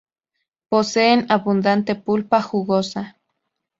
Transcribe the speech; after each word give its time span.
Poseen 0.69 1.21
abundante 1.29 1.93
pulpa 1.93 2.41
jugosa. 2.41 3.05